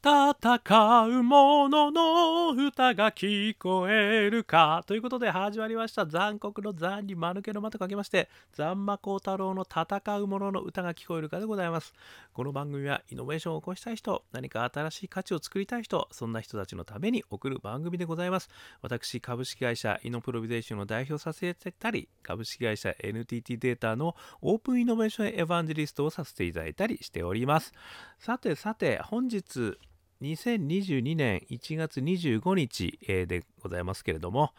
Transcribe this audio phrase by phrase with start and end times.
[0.00, 6.06] 戦う者の歌が聞こえるかということで始まりました。
[6.06, 11.94] 残酷の残に間抜けの間とかけまして残魔高太郎の戦う者の歌が聞こえるかでございます。
[12.32, 18.50] この番組はイノベーションを起こしたい人何か新しい価値を作りたい人そんな人たちのために送る番組でございます。
[18.82, 27.72] 私株式会社イノプロビゼーションの代表させてたり株式会社 NTT データのオープンイノベーションエヴァンジリストをさせていただいたりしております。
[28.20, 29.76] さてさて本日
[30.22, 34.52] 2022年1月25日、でございますけれども、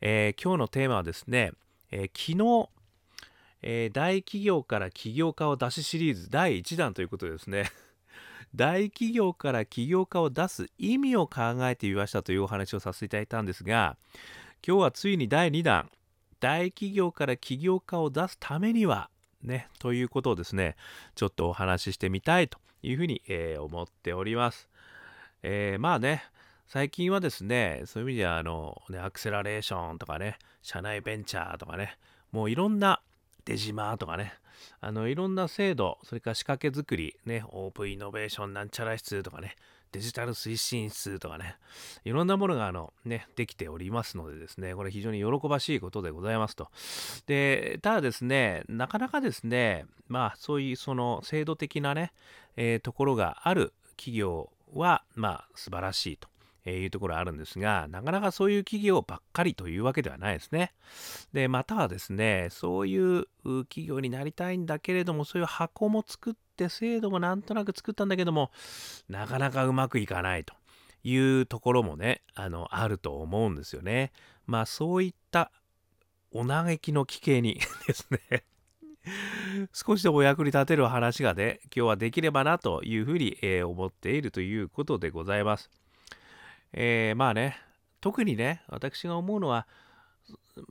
[0.00, 1.52] えー、今日のテーマはですね、
[1.90, 2.70] えー、昨日、
[3.64, 7.70] え大企業から起業家を出しシリーズ第1弾ということでですね
[8.56, 13.96] 大企業から起業家を出す意味を考えてみましたというお話をさせていただいたんですが
[14.66, 15.88] 今日はついに第2弾
[16.40, 19.10] 大企業から起業家を出すためには
[19.44, 20.74] ねということをですね
[21.14, 24.71] ちょっとお話ししてみたいというふうに、え思っております。
[25.42, 26.22] えー、まあね、
[26.68, 31.98] 最近はですね、そういう意味では、あの、ね、アクセラレーションとかね、社内ベンチャーとかね、
[32.30, 33.00] もういろんな
[33.44, 34.34] 出島とかね、
[34.80, 39.56] あの、いろんな制度、それから仕掛け作り、ね、オープンイノベーションなんちゃら室とかね、
[39.92, 41.56] デジタル推進室とかね、
[42.04, 46.68] いろんなものがあの、ね、できておりますのでですね、これ非常に喜ばしいことでございますと。
[47.26, 52.12] で、ただですね、なかなかですね、まあそういうその制度的なね、
[52.56, 56.32] えー、ところがある企業は、まあ、素晴らしいと。
[56.70, 60.72] いうところあるんですが、なかなかそういう企業ばっかりというわけではないですね。
[61.32, 63.26] で、またはですね、そういう
[63.64, 68.52] 企業になりたいんだけれども、そういう箱も作って、制度もなんとなく作ったんだけども、
[69.08, 70.54] なかなかうまくいかないと
[71.02, 74.12] いうところもね、あの、あると思うんですよね。
[74.46, 75.50] まあ、そういった
[76.30, 78.44] お嘆きの奇形にですね
[79.72, 85.70] 少しでもお役に立てる話がね、今日はできればなというふうに、えー、思っているということでございます。
[86.72, 87.58] えー、まあね、
[88.00, 89.66] 特にね、私が思うのは、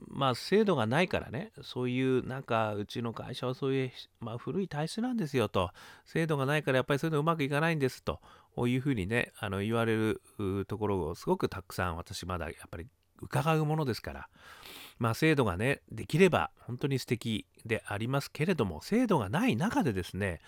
[0.08, 5.70] まあ制度がないからね、そういうなんかうちの会社はそういう、まあ、古い体質なんですよと、
[6.06, 8.20] 制度がないからやっぱりそういうのうまくいかないんですと
[8.66, 10.20] いうふうにね、あの言われる
[10.68, 12.86] ところをすごくたくさん私まだやっぱり
[13.20, 14.28] 伺うものですから、
[15.02, 20.40] まあ、制度がね、できれば本当に素敵でありますけれども、制度がない中でですね、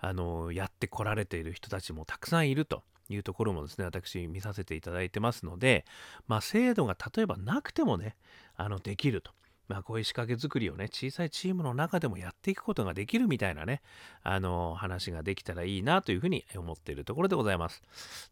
[0.00, 5.84] あの、やってこられている人たちもたくさんいるというところもですね、私見させていただいてますので、
[6.26, 8.16] まあ、制度が例えばなくてもね、
[8.56, 9.32] あの、できると。
[9.68, 13.82] まあ、こういう仕掛け作りをね、小さいチームの中でもやっていくことができるみたいなね、
[14.22, 17.82] あの、話ができたらいいなというふうに思っているところでございます。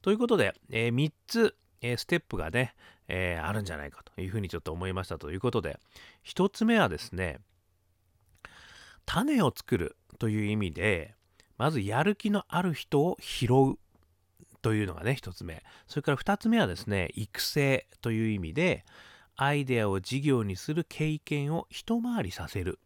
[0.01, 2.75] ということで、えー、3つ、えステップがね、
[3.09, 5.79] えー、あるんじゃないかというふうにちょっと思いましたということで、
[6.25, 7.39] 1つ目はですね、
[9.05, 11.15] 種を作るという意味で、
[11.59, 13.79] まずやる気のある人を拾う
[14.63, 15.63] というのがね、1つ目。
[15.87, 18.85] それから2つ目はですね、育成という意味で、
[19.37, 22.79] アイデアを事業にする経験を一回りさせる。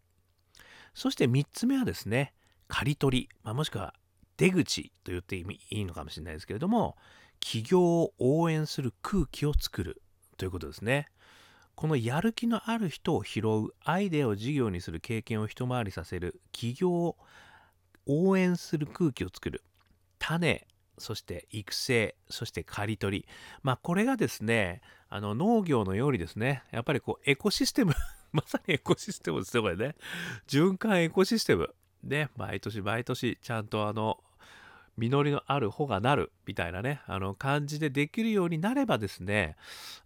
[0.95, 2.35] そして3つ目はですね、
[2.69, 3.95] 刈り取り、まあ、もしくは
[4.37, 6.97] 出口と言っていいのかもしれないですけれども、
[7.41, 10.03] 起業を応援する空気を作る
[10.37, 11.09] ということですね。
[11.75, 17.17] このやる気のある人を拾う、アイデアを事業にする経験を一回りさせる、起業を
[18.07, 19.65] 応援する空気を作る、
[20.19, 20.67] 種、
[20.99, 23.29] そして育成、そして刈り取り。
[23.63, 27.95] まあこれがですね、あの農業のようにですね、やっぱりこうエコシステム
[28.33, 29.97] まさにエコシステムですね、これね。
[30.47, 31.75] 循環エコシステム。
[32.03, 34.23] ね、毎年毎年ちゃんとあの
[34.97, 39.57] 実りのある穂がなるみたいなね、あの感じでできるようになればですね、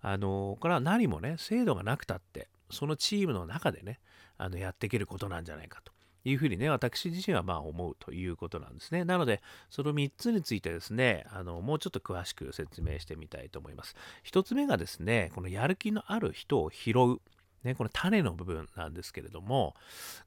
[0.00, 4.00] あの、これは何もね、制度がなくたって、そのチームの中でね、
[4.36, 5.94] あのやっていけることなんじゃないかと。
[6.26, 9.04] いうふうにね、私自身はまあ思うということなんですね。
[9.04, 13.94] なので、その3つについてですね、あの、もうちょっと詳しく説明してみたいと思います。
[14.24, 17.20] 1つ目がですね、このやる気のある人を拾う。
[17.62, 19.74] ね、この種の部分なんですけれども、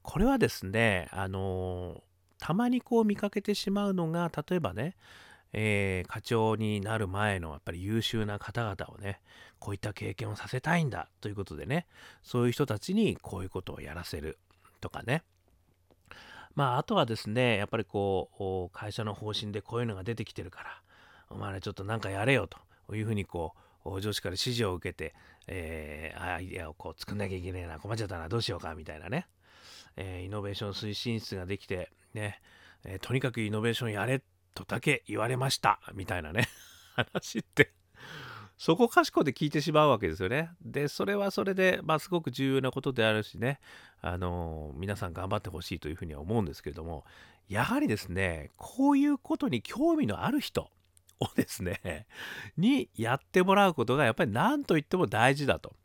[0.01, 2.03] これはですね、あの
[2.39, 4.95] たまにこう見かけてしまうのが、例えばね、
[5.53, 9.21] えー、課長になる前のやっぱり優秀な方々をね、
[9.59, 11.87] こういった経験をさせたいんだということでね、
[12.23, 14.37] そういう人たちにこういうことをやらせる
[14.81, 15.23] とかね。
[16.55, 18.29] まあ、あとはですね、やっぱりこ
[18.73, 20.81] う、会社の方針でこういうのが出てきてるから、
[21.29, 23.53] お前らちょっとなんかやれよというふうにこ
[23.85, 25.13] う、上司から指示を受けて、
[25.47, 29.27] えー、アイデアをこう作んなきゃいけないな、困っちゃったな、どうしようか、みたいなね。
[29.97, 32.39] え、イノベーション推進室ができて、ね、
[32.85, 34.23] え、とにかくイノベーションやれ
[34.53, 36.47] とだけ言われました、みたいなね、
[36.95, 37.73] 話って、
[38.57, 40.49] そこかしこで聞いてしまうわけですよね。
[40.61, 43.59] で、それはそれで、まあ、すごく重要なことであるしね、
[44.01, 47.05] あの、皆さん頑張ってほしいというふうには思うんですけれども、
[47.47, 50.71] やはりですね、こういうことに興味のある人
[51.19, 52.07] をですね、
[52.57, 55.75] にやってもらうことがやっぱり何と言っても大事だと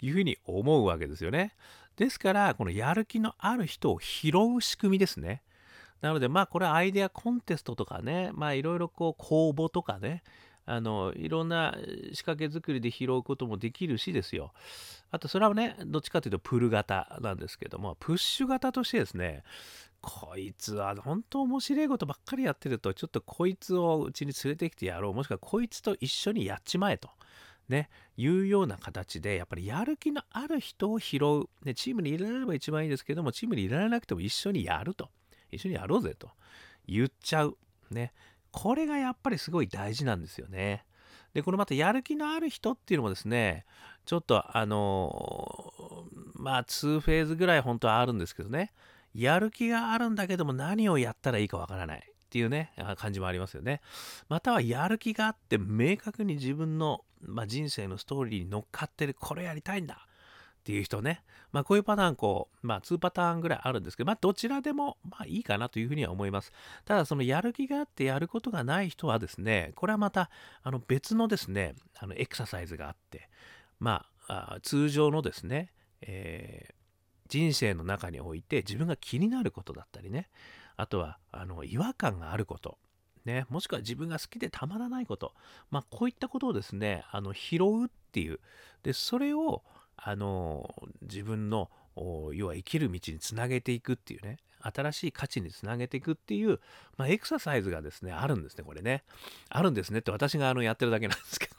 [0.00, 1.54] いうふうに思うわけですよね。
[1.98, 5.42] ですから、このやる気のある人を拾う仕組みですね。
[6.00, 10.22] なので、まあこれはアイデアコンテストとかね、まあいろいろこう公募とかね、
[10.64, 11.76] あの、いろんな
[12.12, 14.52] 仕掛け作りで拾うこともできるしですよ。
[15.10, 19.42] あと、それはね、どっちかというとプル型なんですけども、プッシュ型としてですね、
[20.00, 25.14] こいつは本当面白いことばっかりやってると、ちょっとこいつをうちに連れてきてやろう。
[25.14, 27.10] もしくはこいつと一緒にやっちまえと。
[27.68, 31.64] ね、いうような形で、やっぱりやる気のある人を拾う。
[31.64, 35.10] ね、チームに入れられれば一番いいですけども、チームに入れられなくても一緒にやると。
[35.50, 36.30] 一緒にやろうぜと
[36.86, 37.56] 言っちゃう。
[37.90, 38.12] ね。
[38.50, 40.84] これがやっぱりすごい大事なんですよね。
[41.34, 43.64] で、このまたやる気のある人っていうのもですね、
[44.04, 48.72] ちょっとあのー、まあ2フェーズぐらい本当はあるんですけどね、
[49.14, 52.12] やる気があるんだけども何をやったらいいかわからない。
[52.28, 53.80] っていうね、感じもありますよね。
[54.28, 60.06] またはやる気があって明確に自分の、まあ、人生のストーリーに乗っかってる、これやりたいんだ
[60.58, 61.22] っていう人ね。
[61.50, 66.52] まあこういうパターン、こう、まあ2パターンぐらいあるんですけど、まあどちらでもまあいいかなというふうには思います。
[66.84, 70.30] ただそのやる気があってやることがない人はですね、これはまた
[70.62, 73.30] あの別のですね、あのエクササイズがあって、
[73.80, 75.72] まあ通常のですね、
[76.02, 76.74] えー、
[77.28, 80.28] 人生の中において自分が気になることだったりね、
[80.76, 82.78] あとはあの違和感があること、
[83.28, 85.34] ね、もしくは自分が好きでたまらないこと、
[85.70, 88.40] まあこういったことをですね、あの拾うっていう、
[88.82, 89.62] で、それを
[89.96, 91.70] あの自分の
[92.32, 94.38] 要は生きる道につなげていくっていうね。
[94.60, 96.58] 新しい価値につなげていくっていう、
[96.96, 99.04] まあ、エクササイズがですねあるんですねこれね。
[99.50, 101.56] あるんですねって私があのやってるだけなんですけど。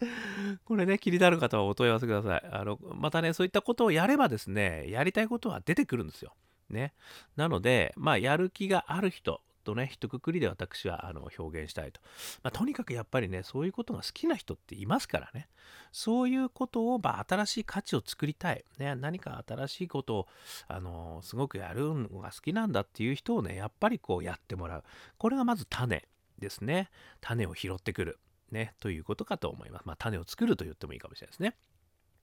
[0.66, 2.42] これね気になる方はお問い合わせください。
[2.52, 6.34] あのまたねそういったことをやればですねやりたいことは出てくるんですよ。
[6.68, 6.92] ね。
[7.36, 12.00] なのでまあやる気がある人とね、一括りで私はあの表現したいと。
[12.42, 15.48] まあ、とにかくやっぱりね、そういうことが好きな人っていますからね。
[15.92, 18.64] そういうことを、まあ、新しい価値を作りたい。
[18.78, 20.28] ね、何か新しいことを、
[20.68, 24.84] あのすごくやるのが好きなんだっていう人をね、やっぱりこうやってもらう。
[25.18, 26.06] これがまず種
[26.38, 26.90] ですね。
[27.20, 28.18] 種を拾ってくる。
[28.50, 29.82] ね、ということかと思います。
[29.84, 31.56] まあ、種を作ると言ってもいいかもしれないですね。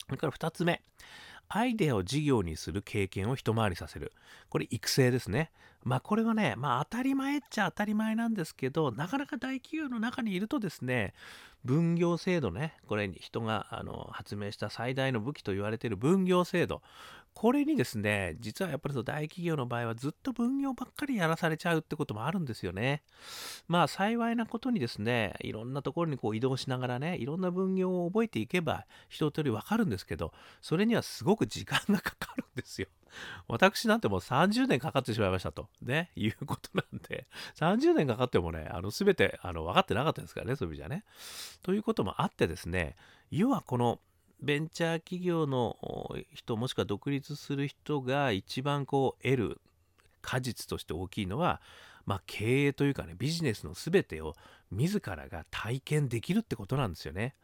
[0.07, 0.81] それから2つ目。
[1.49, 4.11] アイデアを事業にする経験を一回りさせる。
[4.49, 5.51] これ育成ですね。
[5.83, 11.13] まあこれはね、まあ当たり前っちゃ当たり前なんですけど、なかなか大企業の中にいるとですね、
[11.63, 16.81] 分業制度ね、これに人があの発明した最大の武器と言われている分業制度。
[17.33, 23.03] これにですね、実はやっぱり大企業の場合はずっと分業ばっかりやらされちゃうってこともあるんですよね。
[23.67, 32.87] まあ幸いなことにですね、いろんなところにこう移動しながらね、いろんな分業を覚えていけば一通りわかるんですけど、それにはすごく時間がかかるんですよ。
[33.47, 41.03] 私なんてもう30年かかってしまいましたと、ね、 いうことなんで、30年かかってもね、あの全てあの分かってなかったですからね、そういう意味じゃね。
[41.61, 42.95] ということもあってですね、
[43.31, 43.99] 要はこの
[44.41, 45.77] ベンチャー企業の
[46.33, 49.61] 人もしくは独立する人が一番こう得る
[50.21, 51.61] 果実として大きいのは、
[52.05, 54.35] まあ、経営というかねビジネスの全てを
[54.71, 57.35] 自らが体験できるってことなんですよね。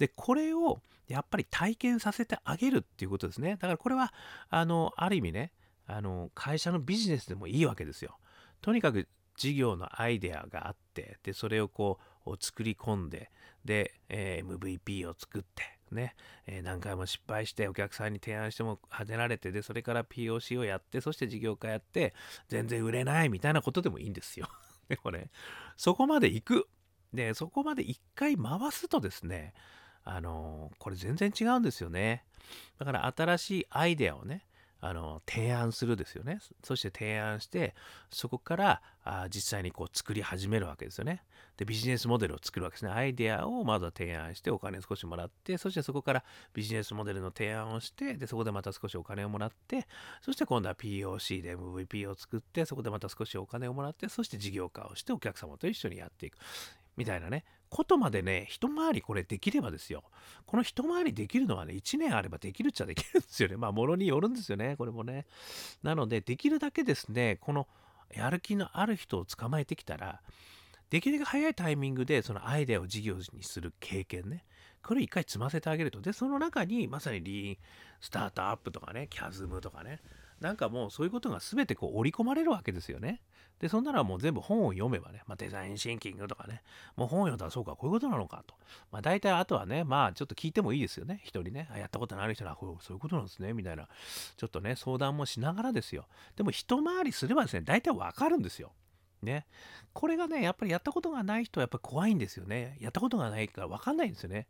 [0.00, 3.50] でこれをやっぱり体験させてあげるっていうことですね。
[3.52, 4.12] だからこれは
[4.48, 5.52] あのある意味ね
[5.86, 8.16] あの会社のビジネスでもいいわけですよ。
[8.62, 9.06] とにかく
[9.36, 13.30] 事業のアイデアがあってでそれをこう作り込んで
[13.64, 16.14] で、えー、MVP を作ってね、
[16.46, 22.14] えー、何回も失敗してお客さんに提案してもはねられてでそれから POC をやってそして事業化やって
[22.48, 24.48] 全然売れないみたいなことでもいいんですよ。
[24.88, 25.30] で もね
[25.76, 26.68] そこまで行く
[27.12, 29.52] でそこまで一回回すとですね
[30.04, 32.24] あの、これ全然違うんですよね。
[32.78, 34.44] だから新しいアイデアをね
[34.80, 36.38] あの提案するですよね。
[36.64, 37.74] そして提案して、
[38.10, 41.22] そこからあ実際にこう作り始めるわけですよね。
[41.58, 42.90] で、ビジネスモデルを作るわけですね。
[42.90, 49.86] アイデアをまずは提案して、お金少しもらって、そしてそこからビジネスモデルの提案をして、で、そこでまた少しお金をもらって、
[50.22, 56.38] そして今度は POC で MVP を作って、そこでまた少しお金をもらって、そして事業化をしてお客様と一緒にやっていく。
[57.00, 57.44] みたいなね。
[57.70, 60.02] ことまでね、一回りこれできればですよ。
[60.44, 63.56] この一回りできるのはね、1年あればできるっちゃできるんですよね。
[63.58, 65.24] まあ、ものによるんですよね、これもね。
[65.82, 67.66] なので、できるだけですね、この
[68.12, 70.20] やる気のある人を捕まえてきたら、
[70.90, 74.44] できるだけ早いタイミングでそのアイデアを事業にする経験ね。
[74.82, 76.00] これ一回積ませてあげると。
[76.02, 77.58] で、その中にまさにリーン
[78.00, 80.00] スタートアップとかね、キャズムとかね、
[80.40, 83.20] なんかもうそういうことが全てこう織り込まれるわけですよね。
[83.58, 86.62] で、そんならもう全部本を読めばね、まあ、デザインシンキングとかね、
[86.96, 88.54] もう本を読んだらそうか、こういうことなのかと。
[88.90, 91.20] まあ大体あとはね、まあちょっと聞いてもいいですよね。
[91.22, 93.86] 一人ね、あやったことのある人は、そういうことなんですね、みたいな、
[94.36, 96.06] ちょっとね、相談もしながらですよ。
[96.36, 98.72] でも一回りすればですね、大体わかるんですよ。
[99.22, 99.46] ね。
[99.92, 102.78] これがね、やっぱりやったことがない人はやっぱり怖いんですよね。
[102.80, 104.46] やったことがないから分かんないんですよね。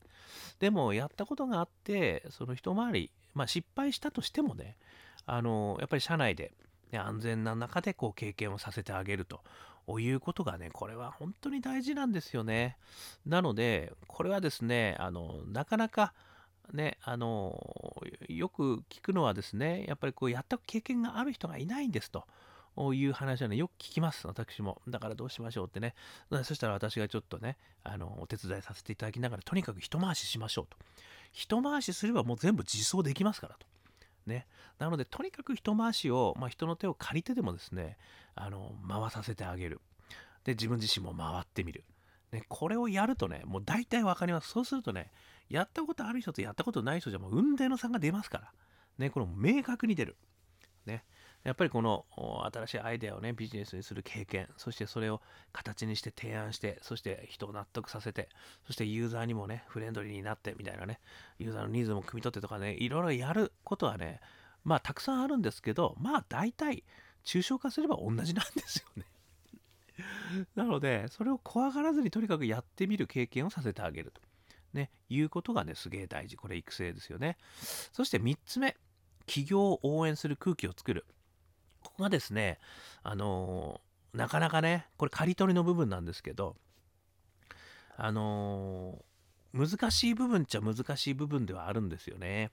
[0.60, 4.76] でも、やったことがあって、その一回り、まあ失敗したとしてもね、
[5.26, 6.52] あの、やっぱり社内で、
[6.92, 9.40] ね、安全な中でこう経験をさせてあげると
[9.98, 12.76] いうことがね、これは本当に大事なんですよね。
[13.26, 16.12] なので、これはですね、あの、なかなか、
[16.72, 22.24] ね、あの、よく聞くのはですね、やっぱりこうやった経験がある人がいないんですと。
[22.94, 24.80] いう話はね、よく聞きます、私も。
[24.88, 25.94] だからどうしましょうってね。
[26.44, 30.76] そしたら私がちょっとね、あの、お手伝いさせていただきながら、とにかく一回ししましょうと。
[31.32, 33.66] 一回しすればもう全部実装できますからと。
[34.26, 34.46] ね。
[34.78, 37.96] なので、とにかく一回しを、まあ、人の手を借りてでもですね、
[38.34, 39.80] あの、回させてあげる。
[40.44, 41.84] で、自分自身も回ってみる。
[42.32, 44.48] ね、これをやるとね、もう大体分かります。
[44.48, 45.10] そうするとね、
[45.48, 48.52] やったことある人とやったことない人じゃもう運命の差が出ますから。
[48.98, 50.16] ね、これも明確に出る。
[50.86, 51.04] ね。
[51.42, 52.04] やっぱりこの
[52.52, 58.28] 新しいアイデアをね、ビジネスにする経験、そしてそれを形にして提案して、そして人を納得させて、
[58.66, 61.00] そしてユーザーにもね、フレンドリーになってみたいなね、
[61.38, 64.20] ユーザーのニーズも汲み取ってとかね、いろいろやることはね、
[64.64, 66.84] まあたくさんあるんですけど、まあ大体、
[67.24, 69.04] 抽象化すれば同じなんですよね。
[70.54, 74.20] なので、それを怖がらずにとにかくやってみる経験をさせてあげると。
[74.72, 76.36] ね、いうことがね、すげえ大事。
[76.36, 77.38] これ育成ですよね。
[77.92, 78.76] そして3つ目、
[79.26, 81.06] 企業を応援する空気を作る。
[81.82, 82.58] ここがですね、
[83.02, 86.56] あのー、なかなかね、これ刈り取りの部分なんですけど、
[87.96, 92.50] あのー、難しい部分っちゃ難しい部分ではあるんですよね。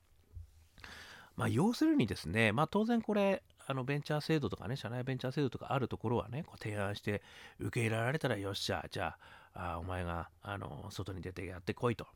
[1.36, 7.22] まあ、要するにですね、まあ、当然これ、あのベンチャー制度とかね、社内ベンチャー制度とかあるところはね、こう提案して
[7.60, 9.18] 受け入れられたらよっしゃ、じゃ
[9.54, 12.08] あ、あお前があの外に出てやってこいと。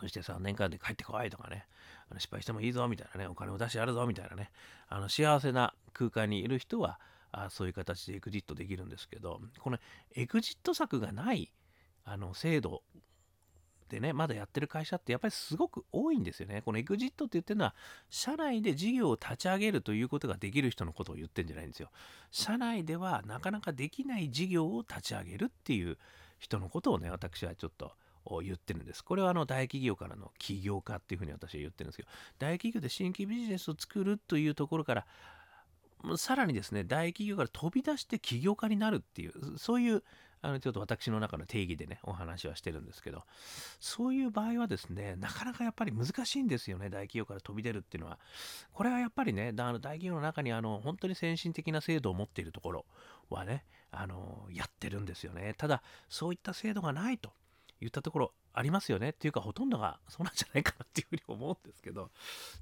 [0.00, 1.66] そして3年間で帰ってこいとかね、
[2.08, 4.50] あの失敗してもいいぞみたいなね、お金を出してやるぞみたいなね、
[4.88, 6.98] あの幸せな空間にいる人は、
[7.32, 9.78] あそういう形でエグジットできるんですけど、この
[10.14, 11.52] エグジット策がない
[12.04, 12.82] あの制度
[13.88, 16.62] でね、まだやってる会社ってやっぱりすごく多いんですよね。
[16.62, 17.74] このエグジットって言ってるのは、
[18.08, 21.90] 社内で事業を立ち上げるということができる人のことを言ってるんじゃないんですよ。
[22.30, 25.98] 社内ではなかなかできない事業を立ち上げるっていう
[26.38, 27.92] 人のことをね、私はちょっと
[28.42, 29.04] 言ってるんです。
[29.04, 35.06] これはあの大企業からの起業家っていうふうに私は言ってるんですけど、大企業で新規ビジネスを作るというところから、
[36.16, 40.02] さらにですね、大企業から飛び出して起業家になるっていう、そういう
[40.42, 43.24] あのちょっと私の中の定義でね、お話はしてるんですけど、
[43.78, 48.18] そういう場合はですね、なかなかやっぱり難しいんですよね、大企業から飛び出るっていうのは。
[48.72, 52.86] これはやっぱりね、あの大企業の中にあの本当に先進的な制度を持っているところ
[53.28, 55.54] はね、あのやってるんですよね。
[55.58, 57.32] ただ、そういった制度がないと。
[57.80, 62.10] 言ったところありますよねっていうかほとんどがそうなんじゃないかなっていうふうに思うんですけど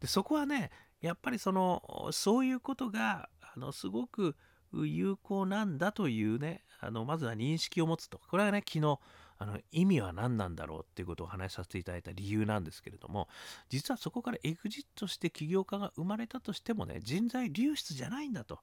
[0.00, 4.36] でそこはねやっぱりそのそういうことがあのすごく
[4.72, 8.98] 有効なんだというねあのまずは認識を持つとこれはね昨日
[9.40, 13.28] あの意味は何なんだろうっていうことをお話しさせていただいた理由なんですけれども
[13.68, 18.58] 実はそこからエグジットして起業家が生まれたとしてもね人材流出じゃないんだと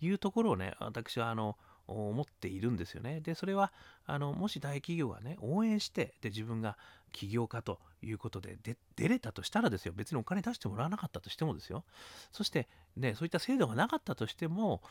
[0.00, 1.56] いうところをね私はあの
[1.88, 3.20] 思っているんですよね。
[3.20, 3.72] で、それは、
[4.04, 6.76] あの、もし大企業がね、応援して、で、自分が
[7.12, 11.84] 起業家ということでで出れたとしたらですよ、別にお金出してもらわなかったとしてもですよ、
[12.32, 14.82] そして、ね、そういった制度がなかったとしても、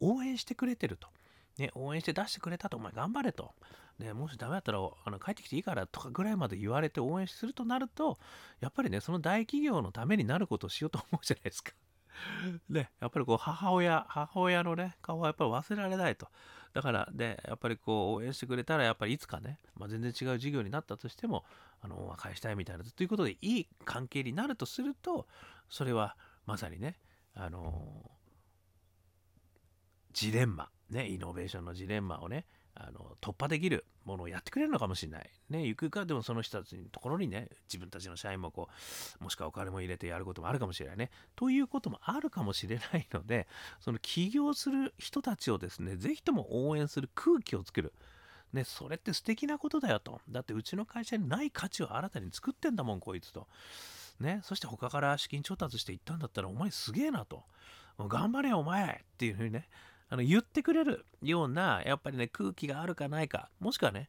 [0.00, 1.08] 応援してくれてると。
[1.58, 3.54] ね、応援して出してくれたと、お前頑張れと。
[3.98, 8.18] ね、もしダメだったらあの帰ってきていいからとかぐらいまで言われて応援するとなると、
[8.60, 11.72] やっぱりね、その大企業のためになることをしようと思うじゃないですか。
[12.68, 16.28] ね、やっぱりこう母親、母親のね、顔はやっぱり忘れられないと。
[16.74, 21.44] だから、で、やっぱりこう応援してくれたら、やっぱりいつかね、まあ、全然違う事業になったとしても、
[21.80, 25.26] あの、和解したいみたいな、ということでいい関係になるとすると、
[25.68, 26.16] それは
[26.46, 26.98] まさにね、
[27.34, 28.10] あの
[30.12, 35.30] ジレンマ、ね、イノベーションのジレンマをね、あの突破できるものをやってくれるのかもしれない。
[35.48, 38.68] ね、ゆくゆくはでもその人たちのところにね、自分たちの社員もこ
[39.20, 41.10] う、もしくはお金も入れてやることもあるかもしれないね。
[41.36, 43.46] ということもあるかもしれないので、
[43.80, 47.92] その起業する人たちをですね、ぜひとも応援する空気を作る。
[48.52, 50.20] ね、それって素敵なことだよと。
[50.28, 53.48] だってうちの会社にない価値を新たに作ってんだもん、こいつと。
[54.20, 57.44] ね、そして他から資金調達していったんだったら、お前すげえなと。
[57.98, 59.68] 頑張れよ、お前っていうふうにね、
[60.14, 64.08] あの言ってくれるようなやっぱりね空気があるかないかもしくはね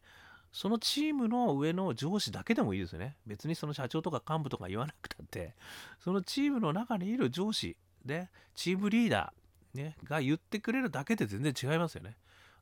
[0.52, 3.16] そのチームの上の上司だけでもいいですよね。
[3.26, 5.54] 別にその社長とか幹部とか言わなくたって
[5.98, 12.16] そのチームの中にいる上司でチームリーダー、ね、が言ってくれるだけで全然違いますよね。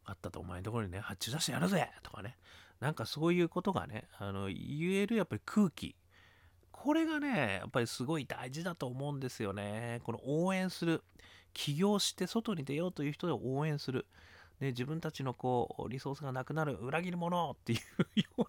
[0.06, 2.38] あったとお前のところにね発注出してやるぜとかね。
[2.80, 5.94] なんかそういうことがねあの言えるやっぱり空気。
[6.72, 10.00] これがねやっぱりすごい大事だと思うんですよね。
[10.04, 11.02] この応援する。
[11.54, 14.06] 起業して外に出ようという人を応援する。
[14.60, 18.46] ね、自分たちのこうリソースがなくなる裏切り者っていうような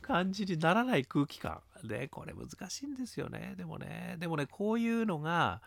[0.00, 5.60] 感じにならない空気感でこれ難しいんですよねでもねでもねこういうのが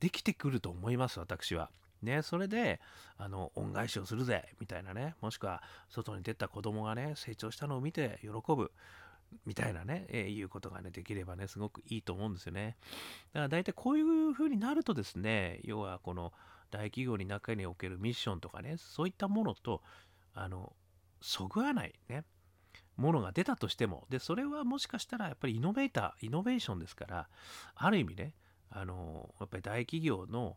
[0.00, 1.70] できてくると思います私は。
[2.02, 2.78] ね、それで
[3.16, 8.70] あの恩返しをするぜみたいなねもしくは外に出た子供がね成長したのを見て喜ぶ
[9.44, 12.76] みたいなね、えー、いうことがね、できればね、すごくいいと思うんですよね。
[13.32, 16.32] だから大体こういう風になるとですね、要はこの
[16.70, 19.82] 大企業に中におけるミッションとかね、そういったものと、
[20.34, 20.74] あの、
[21.20, 22.24] そぐわないね、
[22.96, 27.28] ものが出たとしても、で、それはもしかしたらやっぱりイノベーター、イノベーションですから、
[27.74, 28.34] ある意味ね、
[28.70, 30.56] あの、やっぱり大企業の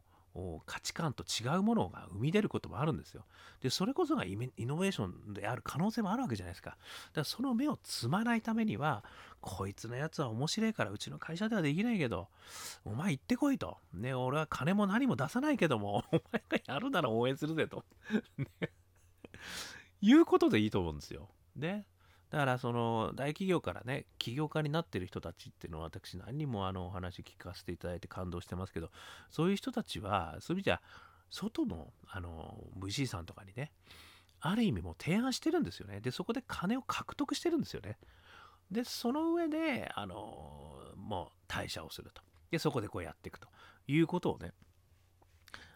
[0.65, 3.25] 価値観と違うものが生み出ることもあるんですよ。
[3.61, 6.71] で、それこそがイノベーションである可能性もあるわけじゃないですか。
[6.71, 6.79] だか
[7.15, 9.03] らその目をつまないためには、
[9.41, 12.27] こいつのやつは面白いからうちの会社ではできないけど、
[12.85, 13.77] お前行ってこいと。
[13.93, 17.83] ね、俺は金も何も出さないけども、お前がやるなら応援するぜと。
[18.37, 18.45] ね、
[20.01, 21.29] いうことでいいと思うんですよ。
[21.55, 21.85] ね。
[22.31, 28.91] だからその大企業からね起業家になってる人たちっていうのは私何人もあのお話聞かせていただいて感動してますけど
[29.31, 30.81] そういう人たちはそういう意味じゃ
[31.31, 33.71] 外のあの VC さんとかにね
[34.41, 35.99] ある意味もう提案してるんですよね。
[35.99, 37.97] でそこで金を獲得してるんですよね。
[38.71, 42.21] でその上であのもう退社をすると。
[42.51, 43.47] でそこでこうやっていくと
[43.87, 44.53] いうことをね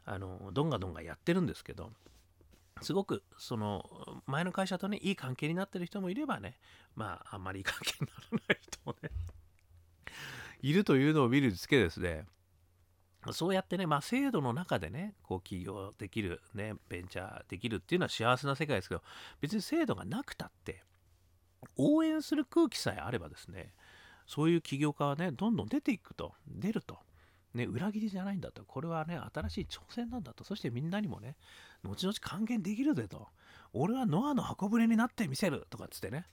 [0.06, 1.92] あのどんがどんがやってるんですけど
[2.84, 6.58] すごくその前の会社とねいい関係になってる人もいればね
[6.96, 9.10] まああんまりいい関係にならない人もね
[10.62, 12.28] いるというのを見るつけですね
[13.32, 19.02] そうやってね、まあ、制度の中でね、こう起業できる、ね、ベンチャーできるっていうのは幸せな世界ですけど、
[19.40, 20.84] 別に制度がなくたって、
[21.78, 23.74] 応援する空気さえあればですね、
[24.28, 27.00] そういう起業家はね、どんどん出ていくと、出ると。
[27.54, 28.64] ね、裏切りじゃないんだと。
[28.66, 30.44] これはね、新しい挑戦なんだと。
[30.44, 31.36] そしてみんなにもね、
[31.84, 33.28] 後々還元できるぜと。
[33.74, 36.26] 俺はノアの箱舟になってみせるとかっつってね。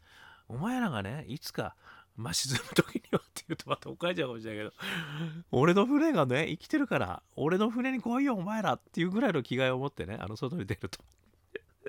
[0.48, 1.76] お前らがね、いつか、
[2.16, 4.72] まあ、沈む時にはって言うとまた怒られちゃうかもしれないけど、
[5.52, 10.98] 俺の船がね、生きてるから、俺の船に来いよ、お前らっていうぐらいの気概を持ってね、あの、外に出ると。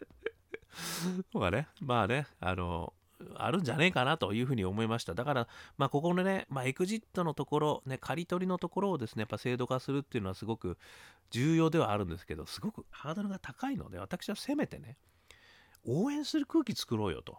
[1.34, 2.94] とかね、まあね、あの、
[3.38, 5.14] あるんじゃねえかなというふうに思いました。
[5.14, 10.78] だから、まあ、ここのね、まあ、エクジットのところ、ね、刈り取りのところをですね、やっぱ制度化するっていうのはすごく
[11.30, 14.98] 重要ではあるんですけど、すごくハードルが高いので、私はせめてね、
[15.86, 17.38] 応援する空気作ろうよと。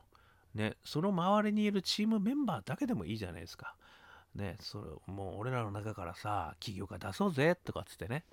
[0.55, 3.75] ね、その周りにいるチームメンバーだけでもいいじゃないですか。
[4.35, 8.25] ね、それもう俺らの中からさ、企業家出そうぜとかっつってね、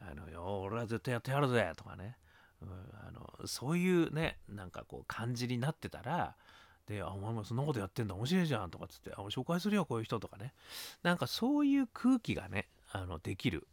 [0.00, 2.16] あのよ俺は絶対やってやるぜとかね、
[2.60, 2.68] うん、
[3.06, 6.36] あのそういうね、なんかこう感じになってたら、
[6.86, 10.52] で、あ、お前もそんなことやってんだ、面白いじゃんとかっつって、あ、紹介するよ、こういう人とかね。
[11.02, 13.66] なんかそういう空気がね、あの、できる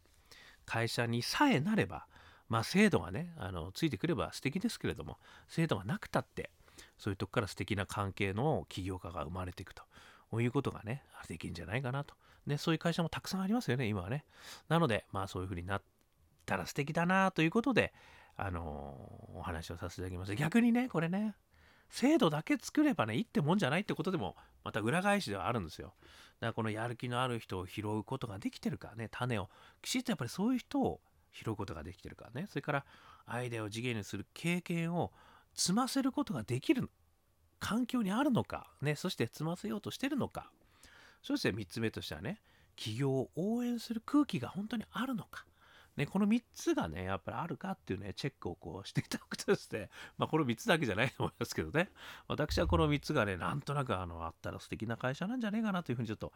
[0.65, 2.07] 会社にさえなれば、
[2.49, 6.49] まあ制度がね、あの、ついてくれば素敵ですけれども、制度がなくたって、
[6.97, 9.83] そういうとこから素敵な関係の起業家が生まれていくと。
[10.29, 12.15] こういうことがね、できるんじゃないかなと。
[12.47, 14.25] ね、そういう会社もたくさんありますよね、今はね。
[14.67, 15.83] なので、まあそういうふうになっ
[16.45, 17.93] たら素敵だなということで、
[18.35, 20.35] あのー、お話をさせていただきました。
[20.35, 21.35] 逆にね、これね、
[21.93, 25.93] 制度だけ作ればね、いいってもんじゃないってことでも、また裏返しではあるんですよ。
[26.39, 29.47] だからこのやる気のある人を拾うことができてるかね、種を、
[29.83, 31.01] きちっとやっぱりそういう人を
[31.31, 32.85] 拾うことができてるからね、それから
[33.27, 35.11] アイデアを次元にする経験を
[35.53, 36.89] 積ませることができる
[37.59, 40.49] 環境にあるのか、ね、そして積ませようとしてるのか、
[41.21, 42.41] そして3つ目としてはね、
[42.75, 45.45] 起業を応援する空気が本当にあるのか。
[45.97, 51.89] ね、この3つがね、やっぱりあるかっていうね、チェックをこうしていただくとですね、 まあこの3つだけじゃないと思いますけどね、
[52.27, 56.33] 私はこの3つがね、なんとなくあの、あったら素敵な会社なんじゃねえかなというふうにちょっと、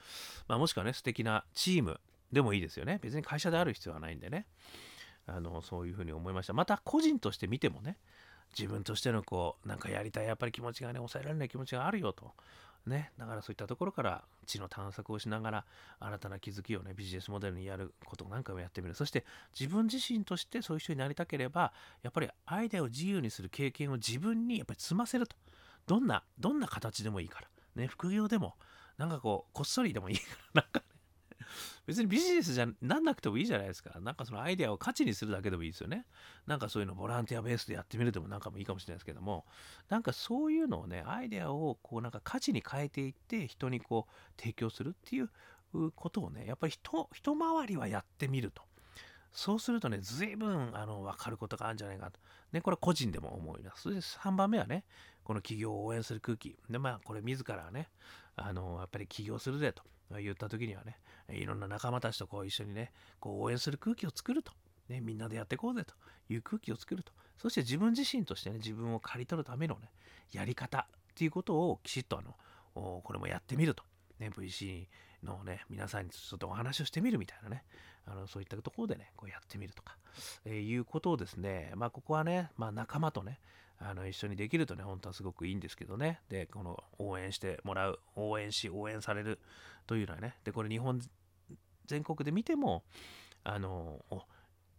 [0.47, 1.99] まあもしくはね、素敵なチーム
[2.31, 2.99] でもいいですよね。
[3.01, 4.47] 別に会社である必要はないんでね、
[5.25, 6.53] あの、そういうふうに思いました。
[6.53, 7.97] また個人として見てもね、
[8.57, 12.33] 自分としてのこう、なんかやりたいやっぱり気持ちがね、抑えられない気持ちがあるよと。
[12.87, 15.65] ね、だからそういったところから知の探索をしながら
[15.99, 18.95] 新たな気づきをねビジネスモデルにやることを何回もやってみる。
[18.95, 19.25] そして
[19.59, 25.35] 自分自身としてそういう人になりたければやっぱりアイデアを自由にする経験を自分にやっぱり積ませると。
[25.85, 27.47] どんなどんな形でもいいから。
[27.75, 28.55] ね副業でも
[28.97, 30.23] なんかこうこっそりでもいいか
[30.53, 30.61] ら。
[30.61, 30.85] なんかね
[31.85, 33.99] 別にビジネスじゃなんなくてもいいじゃないですか。
[33.99, 36.05] なんかそのアイデアを価値にするだけでもいいですよね。
[36.45, 39.45] なんかそういうのボランティアベースでやってみるでもなんかもいいかもしれないですけども、
[39.89, 45.29] なんかそういうのをね、アイデアをこうなんか価値に変えていって人にこう提供するっていう
[45.95, 48.63] ことをね、やっぱり人、一回りはやってみると。
[49.37, 52.19] そうするとね、随分あの分かることがあるんじゃないかと。
[52.51, 53.83] ね、これは個人でも思います。
[53.83, 54.83] それで3番目はね、
[55.23, 56.57] この企業を応援する空気。
[56.69, 57.89] で、まあ、これ自らね、
[58.35, 59.83] あの、やっぱり起業するぜと
[60.19, 60.97] 言った時にはね、
[61.29, 64.51] いろんな仲間たちとこう一緒にね、こう応援する空気を作ると。
[64.89, 65.93] ね、みんなでやっていこうぜと。
[66.29, 67.11] いう空気を作ると。
[67.37, 69.89] そして自分自身としてね自分を刈り取るためのね
[70.31, 70.85] やり方っ
[71.15, 72.33] ていうことをきちっとあの
[73.03, 73.83] これもやってみると、
[74.19, 74.87] ね、VC
[75.23, 77.63] のね皆さんにちょっとお話をしてみるみたいなね。
[78.09, 79.97] あのそういったところでねこうやってみるとか、
[80.45, 83.37] えー、いうことをですねまあここはね、まあ、仲間とね
[83.79, 86.21] あの一緒にできるとね本当はすごくいいんですけどね。
[86.29, 89.39] でこの応援してもらう応援し応援される
[89.87, 90.35] というのはね。
[90.45, 91.01] でこれ日本
[91.87, 92.83] 全国で見ても
[93.43, 94.03] あの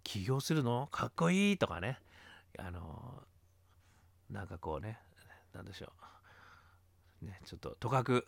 [0.04, 0.88] 起業するの？
[0.92, 1.98] かっこいいとかね。
[2.58, 3.22] あの
[4.30, 4.98] なんかこうね
[5.54, 5.92] なんでしょ
[7.22, 7.26] う。
[7.26, 8.24] ねちょっととかく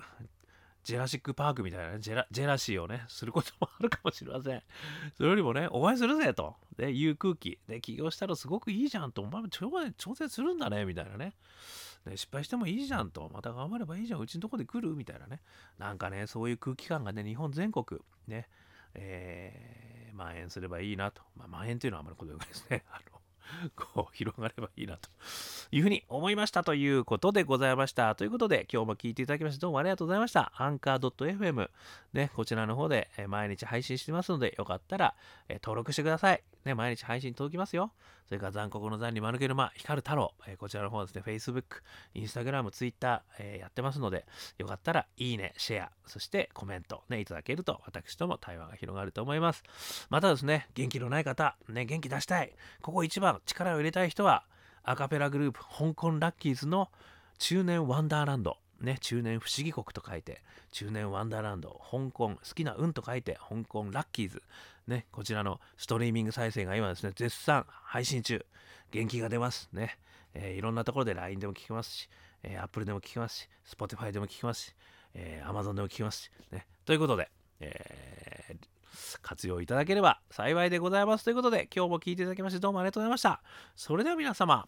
[0.83, 4.63] ジェラシックパークみたいなねジェラ、ジェラシーをね、することもあるかもしれません。
[5.15, 11.35] それよりもね、応援するぜと、ね、いう空気、ね、起業したらすごくいいじゃんと、お前も挑戦するんだね、みたいなね。
[12.07, 14.95] ね失敗してもいいじゃんと、また頑張ればいいじゃん、うちのとこで来る？
[14.95, 15.43] みたいなね。
[15.79, 18.49] なんかね、そういう空気感がね、日本全国、ね、
[18.95, 21.23] えー、蔓延すればいいなと。
[21.37, 22.85] まあ、蔓延というのはあまりことですね。
[22.91, 23.21] あの
[23.75, 25.09] こう広がればいいなと
[25.73, 28.15] いうふうに思いましたということでございました。
[28.15, 30.53] ということで今日も聞いていただきましてどうもありがとうございました。
[30.57, 31.71] アンカー .fm
[32.13, 35.15] ね、こちらの方で毎日配信してますのでよかったら
[35.49, 36.43] え登録してください。
[36.65, 37.93] ね、毎日配信届きますよ。
[38.31, 41.83] それから残酷の残に丸ける間、光る太郎、えー、こちらの方ですね、Facebook、
[42.15, 44.25] Instagram、Twitter、えー、やってますので、
[44.57, 49.65] よかったらいいね、シェア、そしてコメント、ね、いただけると私とも対話が広がると思います。
[50.11, 54.45] またですね、元気のない方、ね、元気出したい、ここ一番力を入れたい人は、
[54.85, 56.89] アカペラグループ、香港ラッキーズの
[57.39, 64.41] 中年ワンダーランド、ね、中年不思議国と書いて、中年ワンダーランド、香港、好きな運と書いて、香港ラッキーズ、
[64.91, 68.45] ね、こちらのストリーミング再生が今ですね、絶賛配信中、
[68.91, 69.99] 元気が出ますね。
[70.35, 72.09] えー、いろんなところで LINE でも聞けますし、
[72.43, 74.75] えー、Apple でも聞けますし、Spotify でも聞けますし、
[75.15, 76.67] えー、Amazon でも聞けますし、ね。
[76.85, 81.25] ということで、えー、活用いただければ幸いでございます。
[81.25, 83.43] ということで、今日も聞いていただきましてどうもありがとうございました。
[83.77, 84.67] それでは皆様、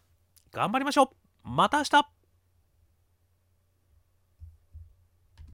[0.53, 1.11] 頑張りましょ
[1.45, 2.22] うまた明日